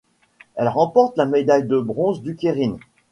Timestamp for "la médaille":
1.15-1.67